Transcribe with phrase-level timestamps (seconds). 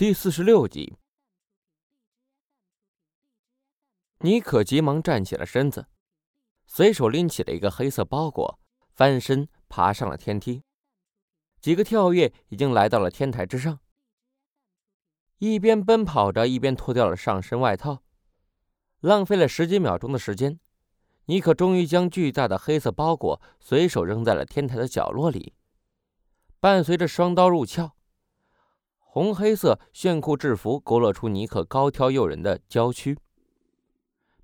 [0.00, 0.96] 第四十六集，
[4.20, 5.88] 尼可急忙站起了身子，
[6.64, 8.58] 随手拎起了一个黑色包裹，
[8.94, 10.62] 翻身爬上了天梯。
[11.60, 13.78] 几个跳跃，已经来到了天台之上。
[15.36, 18.02] 一边奔跑着，一边脱掉了上身外套，
[19.00, 20.58] 浪费了十几秒钟的时间，
[21.26, 25.52] 尼可终于将巨大的黑色包裹随手扔在了天台的角落里，
[26.58, 27.92] 伴随着双刀入鞘。
[29.12, 33.18] 红黑色炫酷制服勾勒出尼克高挑诱人的娇躯。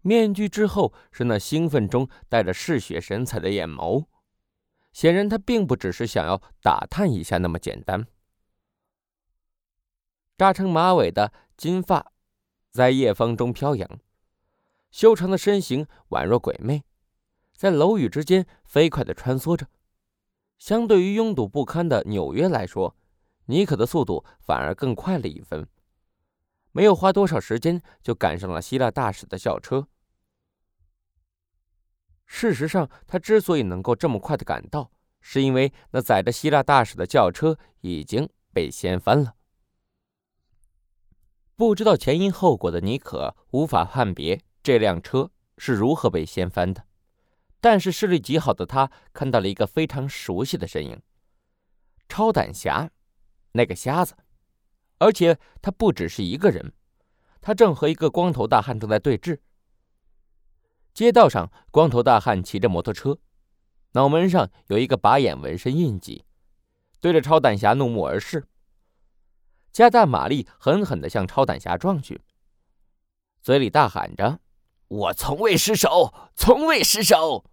[0.03, 4.07] 面具之后是那兴奋中带着嗜血神采的眼眸，
[4.93, 8.09] 显然他并不只是想要打探一下那么简单。
[10.37, 12.11] 扎成马尾的金发
[12.69, 13.89] 在夜风中飘扬，
[14.91, 16.83] 修长的身形宛若鬼魅，
[17.55, 19.69] 在楼宇之间飞快地穿梭着。
[20.59, 22.97] 相对于拥堵不堪的纽约来说，
[23.47, 25.69] 尼可的速度反而更快了一分，
[26.73, 29.89] 没有花多少时间就赶上了希腊大使的轿车。
[32.27, 34.91] 事实上，他之所以能够这么快的赶到，
[35.21, 39.35] 是因为那载着希腊大使的轿车已经被掀翻了。
[41.55, 46.85] 不知道前因后果的尼可无法判别这辆车是如何被掀翻的，
[47.61, 51.01] 但是视力极好的他看到了一个非常熟悉的身影——
[52.09, 52.91] 超胆侠。
[53.57, 54.15] 那个瞎子，
[54.99, 56.73] 而且他不只是一个人，
[57.41, 59.41] 他正和一个光头大汉正在对峙。
[60.95, 63.19] 街道上，光头大汉骑着摩托车，
[63.93, 66.25] 脑门上有一个靶眼纹身印记，
[67.01, 68.47] 对着超胆侠怒目而视，
[69.73, 72.23] 加大马力，狠狠地向超胆侠撞去，
[73.43, 74.41] 嘴里大喊着
[74.89, 77.45] ：“我从未失手，从未失手。”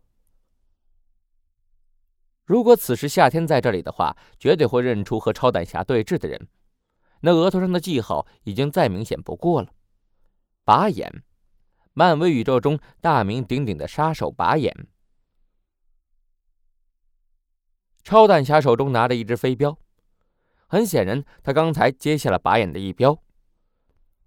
[2.46, 6.48] 如果此时夏天在这里的话，绝对会认出和超胆侠对峙的人。
[7.22, 9.70] 那额头上的记号已经再明显不过了。
[10.66, 11.24] 拔眼，
[11.94, 14.88] 漫威宇宙中大名鼎鼎的杀手拔眼。
[18.04, 19.78] 超胆侠手中拿着一只飞镖，
[20.68, 23.18] 很显然他刚才接下了拔眼的一镖。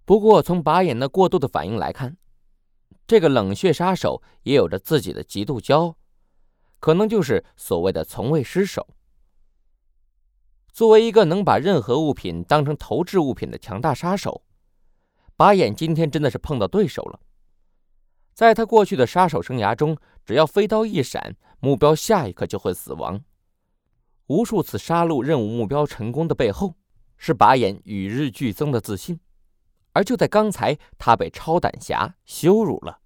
[0.05, 2.17] 不过从拔眼那过度的反应来看，
[3.05, 5.95] 这个冷血杀手也有着自己的极度骄傲。
[6.79, 8.87] 可能就是所谓的从未失手。
[10.71, 14.43] 作为一个能把任何物品当成投掷物品的强大杀手，
[15.35, 17.19] 把眼今天真的是碰到对手了。
[18.33, 23.23] 在他过去的杀手生涯中，只要飞刀一闪，目标下一刻就会死亡。
[24.27, 26.75] 无数次杀戮任务目标成功的背后，
[27.17, 29.19] 是把眼与日俱增的自信。
[29.93, 32.99] 而就在刚才，他被超胆侠羞辱了。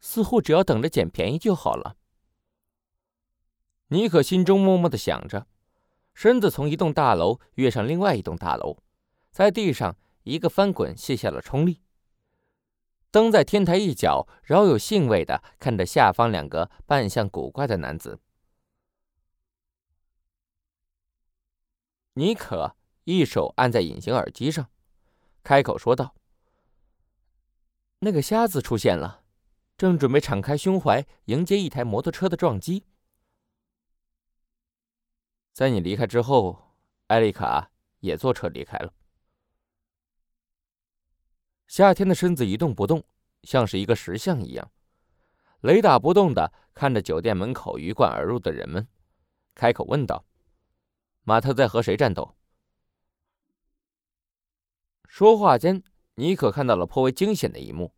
[0.00, 1.96] 似乎只要等着捡便宜就好了。
[3.88, 5.46] 尼可心中默默的想着，
[6.12, 8.78] 身子从一栋大楼跃上另外一栋大楼，
[9.30, 11.80] 在地上一个翻滚，卸下了冲力，
[13.10, 18.20] 蹬在天台一角，饶有兴味的看着下方两个扮相古怪的男子。
[22.12, 24.68] 尼可一手按在隐形耳机上，
[25.42, 26.14] 开口说道
[28.00, 29.22] ：“那个瞎子出现了，
[29.78, 32.84] 正准备敞开胸怀迎接一台摩托车的撞击。”
[35.58, 36.76] 在你离开之后，
[37.08, 38.94] 艾丽卡也坐车离开了。
[41.66, 43.04] 夏天的身子一动不动，
[43.42, 44.70] 像是一个石像一样，
[45.62, 48.86] 雷打不动的看着酒店门口鱼贯而入的人们，
[49.56, 50.24] 开口问道
[51.26, 52.36] ：“马特在和谁战斗？”
[55.10, 55.82] 说话间，
[56.14, 57.92] 尼可看到了颇为惊险的一幕：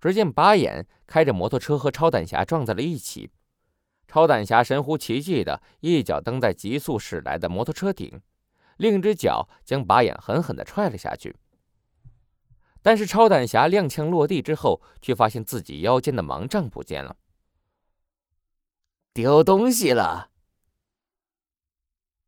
[0.00, 3.32] 只见巴眼开着摩托车和超胆侠撞在了一起。
[4.08, 8.20] 超胆侠神乎其技的一脚蹬在急速驶来的摩托车顶，
[8.76, 11.36] 另一只脚将靶眼狠狠地踹了下去。
[12.82, 17.16] 但是超胆侠踉跄落地之后，却发现自己腰间的盲杖不见了，
[19.12, 20.30] 丢东西了。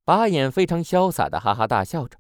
[0.05, 2.19] 把眼非常潇洒的哈哈大笑着，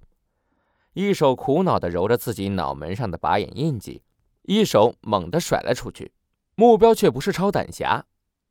[0.92, 4.02] 一手苦恼地揉着自己脑门上的靶眼印记，
[4.42, 6.12] 一手猛地甩了出去，
[6.54, 8.06] 目标却不是超胆侠。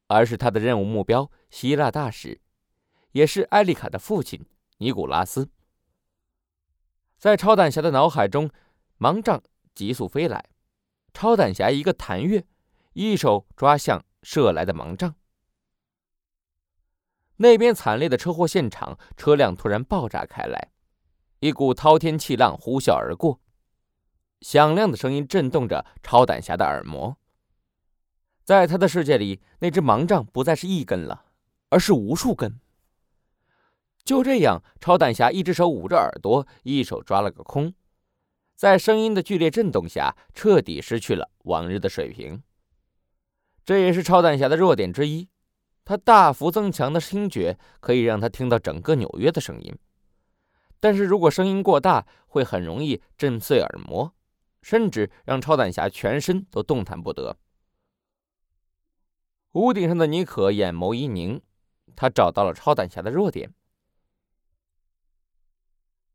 [0.07, 2.41] 而是他的任务目标——希腊大使，
[3.11, 4.45] 也是艾丽卡的父亲
[4.77, 5.49] 尼古拉斯。
[7.17, 8.49] 在超胆侠的脑海中，
[8.99, 9.41] 盲杖
[9.73, 10.49] 急速飞来，
[11.13, 12.45] 超胆侠一个弹跃，
[12.93, 15.15] 一手抓向射来的盲杖。
[17.37, 20.71] 那边惨烈的车祸现场，车辆突然爆炸开来，
[21.39, 23.39] 一股滔天气浪呼啸而过，
[24.41, 27.17] 响亮的声音震动着超胆侠的耳膜。
[28.47, 31.25] 在他的世界里，那只盲杖不再是一根了，
[31.67, 32.61] 而是无数根。
[34.05, 37.73] 就这样，超胆侠一只手捂着耳朵，一手抓了个空，
[38.55, 42.41] 在声音的剧烈震动下，彻底失去了往日的水平。
[43.65, 45.27] 这也是超胆侠的弱点之一，
[45.83, 49.77] 他大幅增强的听觉可以让他听到整个纽约的声音，
[50.79, 54.13] 但是如果声音过大，会很容易震碎耳膜，
[54.61, 57.35] 甚至让超胆侠全身都动弹不得。
[59.57, 61.41] 屋顶上的尼可眼眸一凝，
[61.95, 63.55] 他找到了超胆侠的弱点。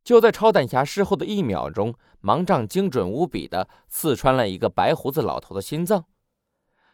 [0.04, 6.06] 就在超胆侠事后的一秒钟，盲杖精准无比的刺穿了一个白胡子老头的心脏，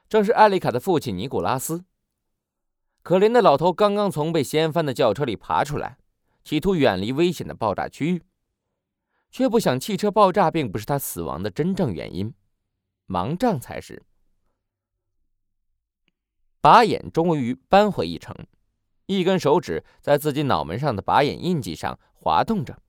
[0.08, 1.84] 正是艾丽卡的父亲尼古拉斯。
[3.02, 5.98] 可怜的老头刚刚从被掀翻的轿车里爬出来，
[6.44, 8.22] 企图远离危险的爆炸区域，
[9.30, 12.32] 却不想汽车爆炸并不是他死亡的真正原因，
[13.06, 14.02] 盲杖才是。
[16.60, 18.34] 把眼终于扳回一城，
[19.06, 22.80] 一根手指在自己脑门上的把眼印记上滑动着。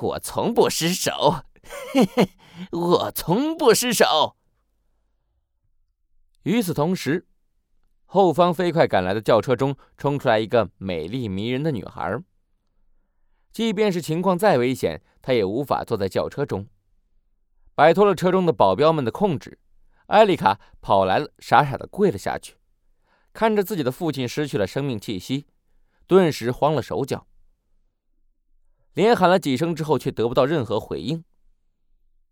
[0.00, 1.44] 我从不失手，
[1.92, 2.30] 嘿嘿，
[2.70, 4.36] 我从不失手。
[6.42, 7.26] 与此同时，
[8.04, 12.22] 后方飞快赶来的轿车中冲出来一个美丽迷人的女孩。
[13.50, 16.68] 即便是情况再危险，她也无法坐在轿车中。
[17.74, 19.58] 摆脱了车中的保镖们的控制，
[20.06, 22.56] 艾丽卡跑来了，傻傻的跪了下去，
[23.32, 25.46] 看着自己的父亲失去了生命气息，
[26.06, 27.26] 顿时慌了手脚。
[28.94, 31.24] 连喊了几声之后，却得不到任何回应。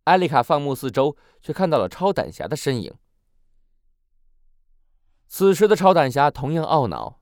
[0.05, 2.95] 艾丽卡放目四周，却看到了超胆侠的身影。
[5.27, 7.21] 此时的超胆侠同样懊恼，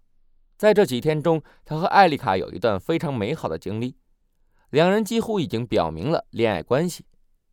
[0.58, 3.96] 在这几天中，他和艾丽卡有一段非常美好的经历，
[4.68, 7.06] 两人几乎已经表明了恋爱关系，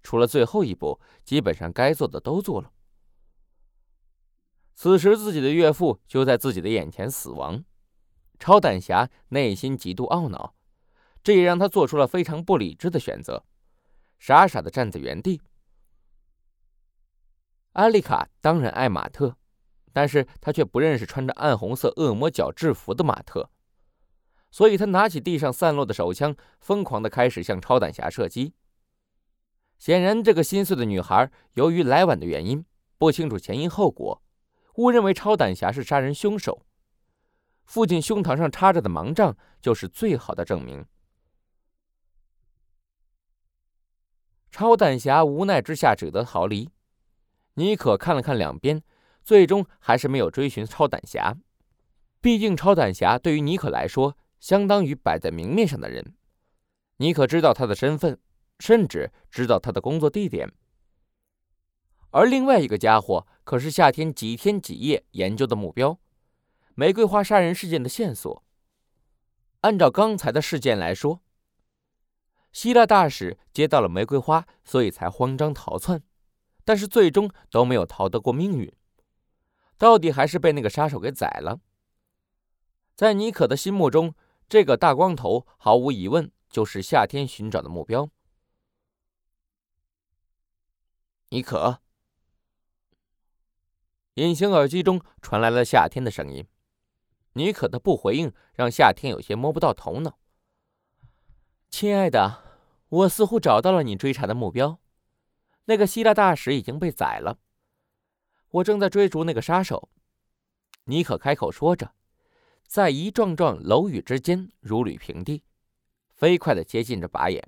[0.04, 2.72] 除了最后一步，基本上该做的都做了。
[4.80, 7.66] 此时自己的岳父就在自己的眼前死亡，
[8.40, 10.56] 超胆侠内心极度懊恼。
[11.22, 13.44] 这也让他做出了非常不理智的选择，
[14.20, 15.42] 傻傻的站在原地。
[17.74, 19.36] 艾丽卡当然爱马特，
[19.92, 23.50] 但是他却不认识穿着暗红色恶魔角制服的马特，
[24.50, 28.54] 所以他拿起地上散落的手枪，疯狂的开始向超胆侠射击。
[29.78, 32.64] 显然，这个心碎的女孩由于来晚的原因，
[32.98, 34.24] 不清楚前因后果，
[34.80, 36.66] 误认为超胆侠是杀人凶手。
[37.66, 40.86] 父亲胸膛上插着的盲杖就是最好的证明。
[44.50, 46.70] 超胆侠无奈之下只得逃离。
[47.56, 48.82] 尼可看了看两边，
[49.22, 51.36] 最终还是没有追寻超胆侠。
[52.22, 56.16] 毕竟超胆侠对于尼可来说，相当于摆在明面上的人。
[56.98, 58.18] 尼可知道他的身份，
[58.60, 60.50] 甚至知道他的工作地点。
[62.12, 66.00] 而另外一个家伙，可是夏天几天几夜研究的目标——
[66.76, 68.44] 玫瑰花杀人事件的线索。
[69.62, 71.22] 按照刚才的事件来说。
[72.52, 76.02] 希腊大使接到了玫瑰花，所以才慌张逃窜，
[76.66, 78.74] 但是最终都没有逃得过命运，
[79.78, 81.60] 到底还是被那个杀手给宰了。
[82.96, 84.16] 在尼可的心目中，
[84.50, 88.10] 这个大光头毫无疑问就是夏天寻找的目标。
[91.30, 91.82] 尼可，
[94.20, 96.46] 隐形耳机中传来了夏天的声音。
[97.34, 100.20] 尼可的不回应让夏天有些摸不到头脑。
[101.70, 102.44] 亲爱的，
[102.90, 104.80] 我似乎找到了你追查的目标。
[105.66, 107.40] 那个希腊大使已经被宰了。
[108.50, 109.90] 我正在追逐那个杀手。
[110.86, 111.94] 尼可开口说着，
[112.68, 115.44] 在一幢幢楼宇之间如履平地，
[116.10, 117.48] 飞快的接近着靶眼。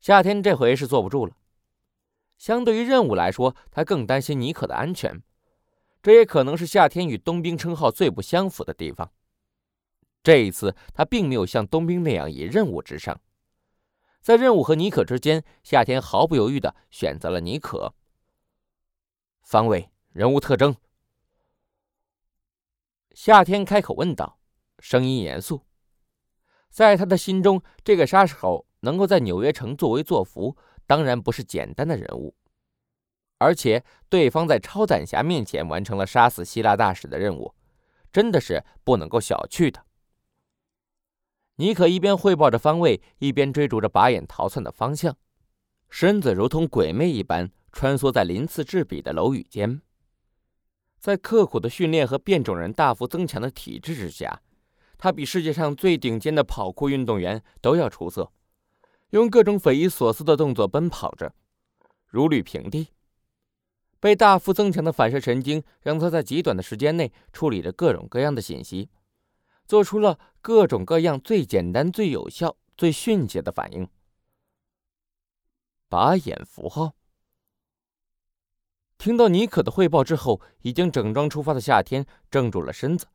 [0.00, 1.36] 夏天这回是坐不住了。
[2.38, 5.22] 相对于任务来说，他更担心尼可的安全。
[6.00, 9.12] 这也可能是夏天与冬兵称号最不相符的地方。
[10.22, 13.20] 这一次，他并没有像冬兵那样以任务至上，
[14.20, 17.94] 在任务和尼可之间，夏天毫不犹豫的选择了尼可。
[19.42, 20.76] 方位、人物特征。
[23.12, 24.38] 夏天开口问道，
[24.78, 25.62] 声音严肃。
[26.70, 30.56] 在他的心中，这个杀手能够在纽约城作威作福，
[30.88, 32.34] 当然不是简单的人物，
[33.36, 37.54] 而且对方在超胆侠面前完成了杀死希腊大使的任务，
[38.10, 39.84] 真的是不能够小觑的。
[41.56, 45.14] 尼可一边汇报着方位，一边追逐着靶眼逃窜的方向，
[45.90, 49.82] 身子如同鬼魅一般穿梭在鳞次栉比的楼宇间。
[50.98, 54.40] 在刻苦的训练和变种人大幅增强的体质之下，
[54.96, 58.32] 他比世界上最顶尖的跑酷运动员都要出色，
[59.10, 61.34] 用各种匪夷所思的动作奔跑着，
[62.06, 62.88] 如履平地。
[64.00, 68.90] 被大幅增强的反射神经让他在极短的时间内处理着各种各样的信息。
[69.66, 73.86] 做出了各种各样最简单、最有效、最迅捷的反应。
[75.90, 76.94] 把眼符号。
[78.96, 83.06] 听到尼可的汇报之后，已经整装出发的夏天怔住了身子，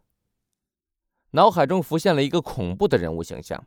[1.32, 3.66] 脑海中浮现了一个恐怖的人物形象。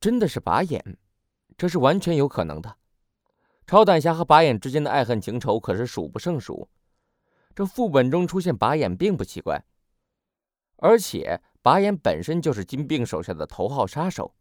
[0.00, 0.98] 真的是把眼，
[1.58, 2.78] 这是完全有可能的。
[3.66, 6.68] 超胆侠和把眼之间的爱恨情仇可是数不胜数，
[7.54, 9.64] 这副本中出现把眼并不奇怪。
[10.78, 14.34] 而且把眼本身就是金并手下的头号杀手，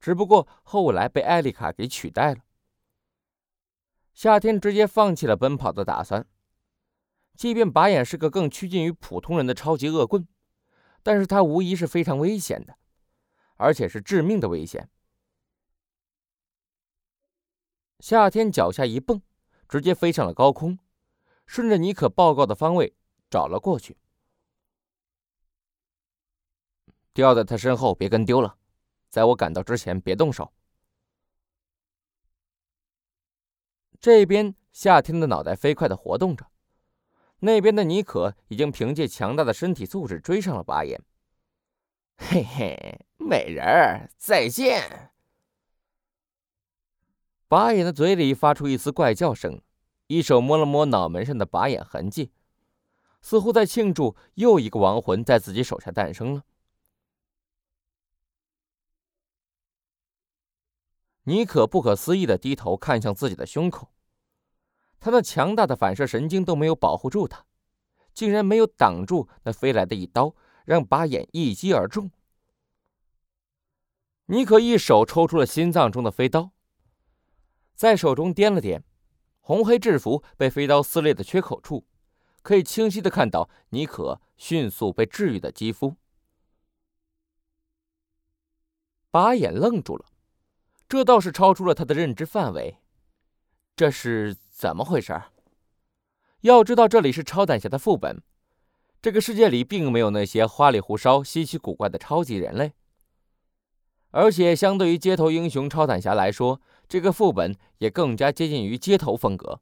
[0.00, 2.40] 只不过后来被艾丽卡给取代了。
[4.12, 6.26] 夏天直接放弃了奔跑的打算。
[7.34, 10.26] 即便把眼是个更趋近于普通人的超级恶棍，
[11.02, 12.76] 但是他无疑是非常危险的，
[13.56, 14.88] 而且是致命的危险。
[18.00, 19.22] 夏天脚下一蹦，
[19.68, 20.78] 直接飞上了高空，
[21.46, 22.94] 顺着尼可报告的方位
[23.30, 23.96] 找了过去。
[27.12, 28.56] 掉在他身后，别跟丢了，
[29.08, 30.52] 在我赶到之前别动手。
[34.00, 36.50] 这边夏天的脑袋飞快的活动着，
[37.38, 41.00] 那边的尼可已经凭借强大的身体素质追上了巴眼。
[42.28, 45.10] 嘿嘿，美人儿，再见！
[47.48, 49.60] 把眼的嘴里发出一丝怪叫声，
[50.06, 52.32] 一手摸了摸脑门上的把眼痕迹，
[53.20, 56.44] 似乎在庆祝又一个亡魂在自己手下诞生了。
[61.24, 63.92] 尼可不可思议的低头看向自己的胸口，
[64.98, 67.44] 他那强大的反射神经都没有保护住他，
[68.14, 70.34] 竟然没有挡住那飞来的一刀，
[70.64, 72.10] 让把眼一击而中。
[74.26, 76.52] 尼可一手抽出了心脏中的飞刀，
[77.74, 78.82] 在手中掂了掂，
[79.40, 81.86] 红黑制服被飞刀撕裂的缺口处，
[82.42, 85.96] 可以清晰的看到尼可迅速被治愈的肌肤。
[89.10, 90.06] 把眼愣住了。
[90.88, 92.78] 这倒是超出了他的认知范围，
[93.74, 95.18] 这是怎么回事？
[96.42, 98.22] 要知道这里是超胆侠的副本，
[99.02, 102.72] 这个世界里并没有那些花里胡哨、稀奇古怪的超级人类。
[104.12, 109.60] 而且，相对于街头英雄超胆侠来说，这个副本也更加接近于街头风格，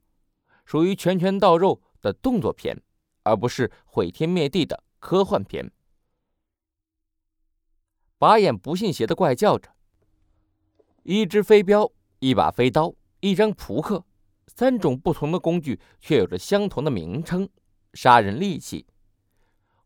[0.63, 2.83] 属于拳拳到肉的动作片，
[3.23, 5.71] 而不是毁天灭地的科幻片。
[8.19, 9.71] 把眼不信邪的怪叫着。
[11.01, 14.05] 一只飞镖，一把飞刀，一张扑克，
[14.45, 17.49] 三种不同的工具，却有着相同的名称——
[17.95, 18.85] 杀人利器。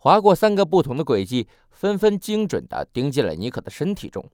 [0.06, 4.30] 划过三个不同的轨迹，纷纷精准的钉进了尼可的身体中。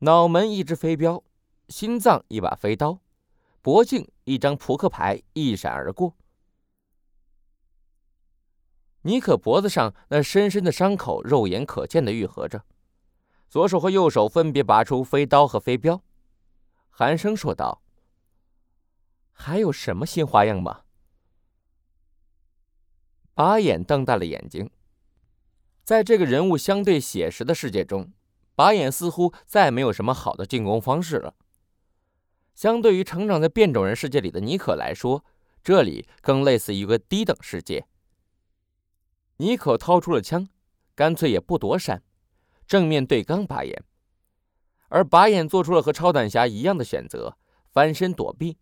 [0.00, 1.24] 脑门一只飞镖，
[1.70, 2.98] 心脏一把飞刀，
[3.62, 6.14] 脖颈一张扑克牌一闪而过。
[9.04, 12.66] 尼可脖子上那深深的伤口，肉眼可见的愈合着。
[13.48, 16.02] 左手和右手分别拔出飞刀和飞镖，
[16.90, 17.80] 寒声说道
[19.32, 20.82] ：“还有什么新花样吗？”
[23.34, 24.70] 把眼瞪大了眼睛，
[25.84, 28.12] 在这个人物相对写实的世界中，
[28.54, 31.34] 把眼似乎再没有什么好的进攻方式了。
[32.54, 35.24] 相对于成长在变种人世界里的尼可来说，
[35.64, 37.86] 这里更类似一个低等世界。
[39.38, 40.48] 尼可掏出了枪，
[40.94, 42.02] 干脆也不躲闪。
[42.66, 43.82] 正面对刚把眼，
[44.88, 47.36] 而把眼做出了和超胆侠一样的选择，
[47.70, 48.58] 翻身躲避，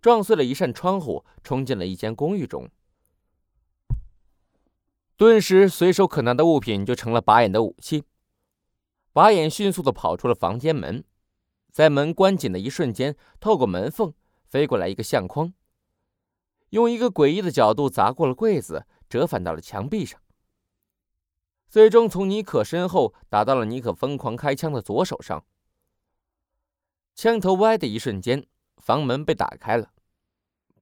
[0.00, 2.68] 撞碎了一扇窗户，冲进了一间公寓中。
[5.16, 8.04] 顿时，随手可拿的物品就成了把眼的武器。
[9.14, 11.02] 把眼迅速的跑出了房间门，
[11.72, 14.12] 在门关紧的一瞬间，透过门缝
[14.44, 15.54] 飞过来一个相框，
[16.68, 20.20] 用一个诡异的角度砸过了柜子，折返到了墙壁上。
[21.70, 25.46] 最终从尼可身后打到了尼可疯狂开枪的左手上，
[27.14, 28.46] 枪头歪的一瞬间，
[28.76, 29.92] 房门被打开了，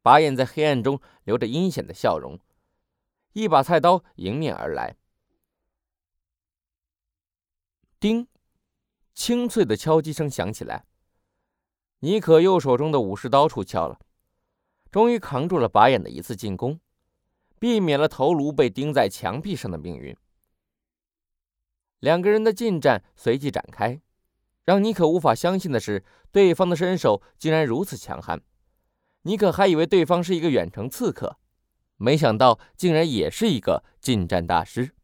[0.02, 2.40] 把眼在黑暗中留着阴险的笑容，
[3.34, 4.96] 一把菜刀迎面而来，
[7.98, 8.28] 叮，
[9.12, 10.86] 清脆的敲击声响起来，
[11.98, 13.98] 尼可右手中的武士刀出鞘了，
[14.92, 16.78] 终于扛住了把眼的一次进攻，
[17.58, 20.16] 避免了头颅被钉在墙壁上的命运。
[21.98, 24.00] 两个人的近战随即展开，
[24.64, 28.40] 让尼可无法相信的是，对方的身手竟然如此强悍。
[29.22, 31.36] 尼可还以为对方是一个远程刺客，
[31.96, 34.94] 没想到竟然也是一个近战大师。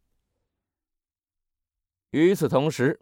[2.10, 3.00] 与此同时，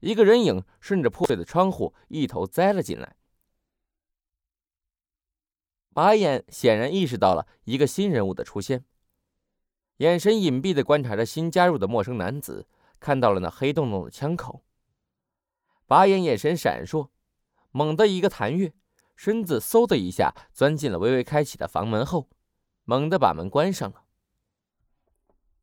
[0.00, 3.16] 一个人影顺着破碎的窗户一头栽了进来。
[5.92, 8.84] 把眼显然意识到了一个新人物的出现，
[9.98, 12.66] 眼神隐蔽地观察着新加入的陌生男子，
[12.98, 14.64] 看到了那黑洞洞的枪口。
[15.86, 17.10] 把眼眼神闪烁，
[17.70, 18.72] 猛地一个弹跃，
[19.14, 22.28] 身子嗖的一下钻进了微微开启的房门后，
[22.84, 24.04] 猛地把门关上了。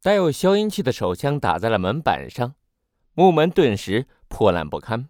[0.02, 2.56] 带有消音器的手枪打在了门板上，
[3.14, 5.10] 木门顿时破烂不堪。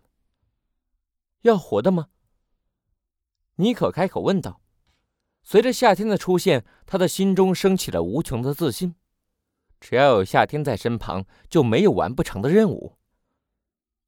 [1.41, 2.09] 要活的吗？
[3.55, 4.61] 妮可开口问道。
[5.43, 8.95] 随着夏天的出现，他的心中升起了无穷的自信。
[9.79, 12.97] 只要有夏天在身旁，就没有完不成的任务。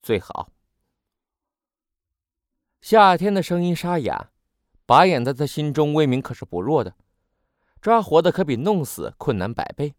[0.01, 0.51] 最好。
[2.81, 4.31] 夏天的声音沙哑，
[4.85, 6.95] 把眼在他心中威名可是不弱的，
[7.83, 9.93] 抓活的可比弄死困难百倍。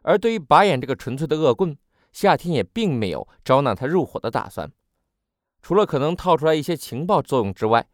[0.00, 1.76] 而对于把眼这个纯粹的恶棍，
[2.10, 4.72] 夏天也并没有招纳他入伙的打算，
[5.60, 7.86] 除了可能套出来一些情报作用之外，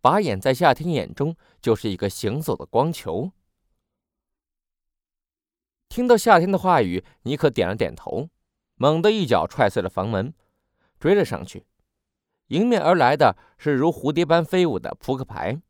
[0.00, 3.32] 把眼在夏天眼中就是一个行走的光球。
[5.88, 8.28] 听到夏天的话语，尼克点了点头，
[8.76, 10.32] 猛地一脚踹碎了房门，
[11.00, 11.66] 追了上去。
[12.48, 15.60] 迎面而来的是如蝴蝶般飞舞的扑克牌。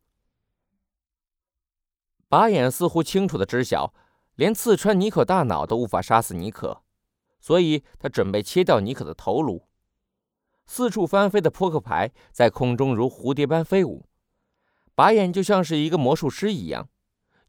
[2.35, 3.95] 把眼似乎清楚的知晓，
[4.35, 6.83] 连刺穿尼可大脑都无法杀死尼可，
[7.39, 9.69] 所以他准备切掉尼可的头颅。
[10.67, 14.09] 四处翻飞的扑克牌在空中如蝴蝶般飞舞，
[14.97, 16.89] 把眼就像是一个魔术师一样，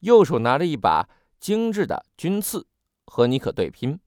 [0.01, 2.67] 右手拿着一把精致的军刺
[3.07, 3.99] 和尼可对拼，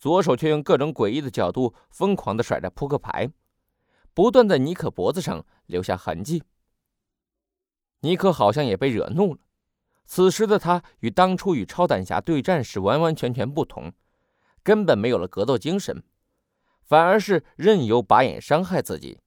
[0.00, 3.30] 左手却用各种诡异的角度疯狂地甩着扑克牌。
[4.12, 6.42] 不断在尼克脖子上留下痕迹。
[8.00, 9.40] 尼克好像也被惹怒了。
[10.10, 13.92] 此时的他与当初与超胆侠对战时完完全全不同，
[14.62, 16.02] 根本没有了格斗精神，
[16.82, 19.20] 反而是任由把眼伤害自己，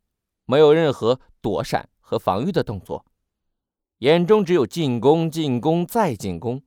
[0.46, 3.06] 没有任何躲闪和防御的动作，
[4.00, 6.64] 眼中只有进攻、进攻再进攻。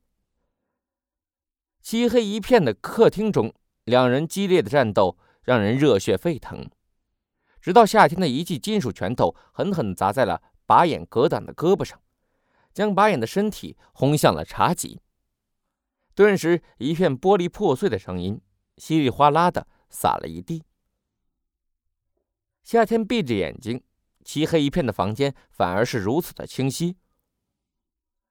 [1.82, 3.52] 漆黑一片的客厅中，
[3.82, 6.70] 两人激烈的战斗让人热血沸腾。
[7.60, 12.00] 直到夏天的一记金属拳头狠狠砸在了把眼格挡的胳膊上，
[12.74, 15.00] 将把眼的身体轰向了茶几。
[16.14, 18.40] 顿时，一片玻璃破碎的声音
[18.76, 20.64] 稀里哗啦的洒了一地。
[22.62, 23.82] 夏天闭着眼睛，
[24.24, 26.96] 漆黑一片的房间反而是如此的清晰。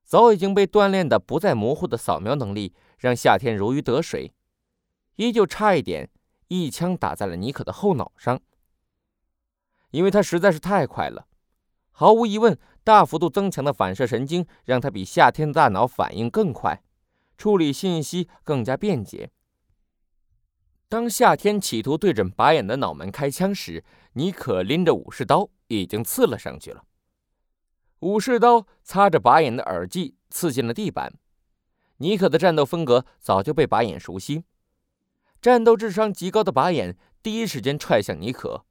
[0.03, 4.33] 早已经被锻炼的不再模糊的扫描能力，让夏天如鱼得水，
[5.15, 6.09] 依旧差一点
[6.47, 8.41] 一枪打在了尼可的后脑上。
[9.91, 11.27] 因为他实在是太快了，
[11.91, 16.83] 毫无疑问，大幅度增强的反射神经让他比夏天的大脑反应更快，
[17.37, 19.31] 处理信息更加便捷。
[20.89, 26.83] 当夏天企图对准把眼的脑门开枪时，尼可拎着武士刀已经刺了上去了。
[28.01, 31.13] 武士刀擦着把眼的耳际，刺进了地板。
[31.97, 34.43] 尼可的战斗风格早就被把眼熟悉，
[35.41, 38.65] 战斗智商极高的把眼第一时间踹向尼可。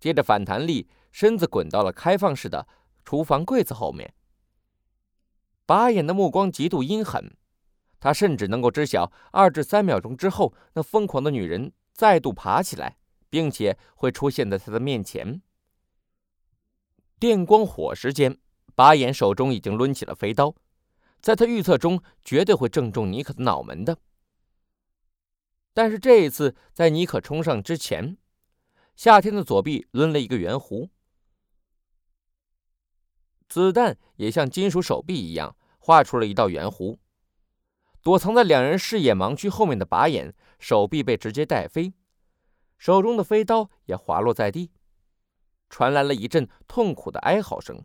[0.00, 2.66] 接着反弹力，身子滚到了开放式的
[3.04, 4.14] 厨房柜子后面。
[5.64, 7.36] 把眼的目光极度阴狠，
[8.00, 12.96] 他甚至能够知晓二至三秒钟之后，那疯狂的女人再度爬起来，
[13.30, 15.40] 并且会出现在他的面前。
[17.18, 18.38] 电光火石间，
[18.74, 20.54] 把眼手中已经抡起了飞刀，
[21.20, 23.96] 在他预测中绝对会正中尼可的脑门的。
[25.72, 28.18] 但是这一次，在尼可冲上之前。
[28.94, 30.90] 夏天的左臂抡了一个圆弧，
[33.52, 36.96] 子弹也像金属手臂一样画出了一道圆弧。
[38.00, 41.92] 躲藏在两人视野盲区后面的靶眼，手臂被直接带飞，
[42.78, 44.70] 手中的飞刀也滑落在地，
[45.68, 47.84] 传来了一阵痛苦的哀嚎声。